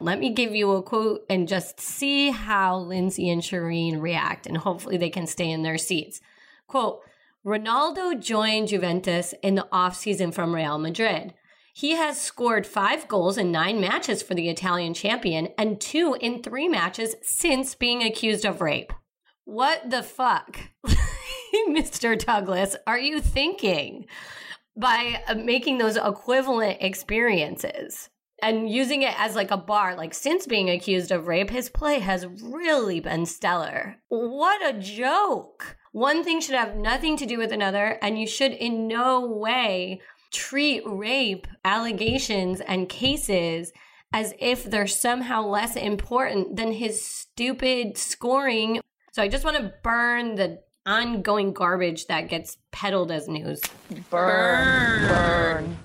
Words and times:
Let 0.00 0.20
me 0.20 0.30
give 0.30 0.54
you 0.54 0.70
a 0.72 0.82
quote 0.82 1.24
and 1.28 1.48
just 1.48 1.80
see 1.80 2.30
how 2.30 2.78
Lindsay 2.78 3.28
and 3.30 3.42
Shireen 3.42 4.00
react, 4.00 4.46
and 4.46 4.56
hopefully 4.56 4.96
they 4.96 5.10
can 5.10 5.26
stay 5.26 5.50
in 5.50 5.62
their 5.62 5.78
seats. 5.78 6.20
Quote, 6.68 7.00
Ronaldo 7.44 8.20
joined 8.20 8.68
Juventus 8.68 9.34
in 9.42 9.56
the 9.56 9.66
offseason 9.72 10.32
from 10.32 10.54
Real 10.54 10.78
Madrid. 10.78 11.34
He 11.74 11.92
has 11.92 12.20
scored 12.20 12.66
five 12.66 13.08
goals 13.08 13.38
in 13.38 13.50
nine 13.50 13.80
matches 13.80 14.22
for 14.22 14.34
the 14.34 14.48
Italian 14.48 14.94
champion 14.94 15.48
and 15.56 15.80
two 15.80 16.16
in 16.20 16.42
three 16.42 16.68
matches 16.68 17.14
since 17.22 17.74
being 17.74 18.02
accused 18.02 18.44
of 18.44 18.60
rape. 18.60 18.92
What 19.44 19.88
the 19.88 20.02
fuck, 20.02 20.58
Mr. 21.68 22.18
Douglas, 22.18 22.76
are 22.86 22.98
you 22.98 23.20
thinking 23.20 24.06
by 24.76 25.22
uh, 25.26 25.34
making 25.34 25.78
those 25.78 25.96
equivalent 25.96 26.78
experiences? 26.80 28.10
And 28.42 28.70
using 28.70 29.02
it 29.02 29.14
as 29.18 29.34
like 29.34 29.50
a 29.50 29.56
bar 29.56 29.96
like 29.96 30.14
since 30.14 30.46
being 30.46 30.70
accused 30.70 31.10
of 31.10 31.26
rape 31.26 31.50
his 31.50 31.68
play 31.68 31.98
has 31.98 32.26
really 32.42 33.00
been 33.00 33.26
stellar. 33.26 33.96
What 34.08 34.66
a 34.66 34.78
joke! 34.78 35.76
One 35.92 36.22
thing 36.22 36.40
should 36.40 36.54
have 36.54 36.76
nothing 36.76 37.16
to 37.16 37.26
do 37.26 37.38
with 37.38 37.52
another 37.52 37.98
and 38.02 38.18
you 38.18 38.26
should 38.26 38.52
in 38.52 38.86
no 38.86 39.26
way 39.26 40.00
treat 40.30 40.82
rape 40.86 41.46
allegations 41.64 42.60
and 42.60 42.88
cases 42.88 43.72
as 44.12 44.34
if 44.38 44.64
they're 44.64 44.86
somehow 44.86 45.44
less 45.44 45.76
important 45.76 46.56
than 46.56 46.72
his 46.72 47.04
stupid 47.04 47.98
scoring. 47.98 48.80
So 49.12 49.22
i 49.22 49.28
just 49.28 49.44
want 49.44 49.56
to 49.56 49.74
burn 49.82 50.36
the 50.36 50.60
ongoing 50.86 51.52
garbage 51.52 52.06
that 52.06 52.28
gets 52.28 52.56
peddled 52.72 53.10
as 53.10 53.28
news. 53.28 53.60
Burn. 54.10 55.08
Burn 55.08 55.77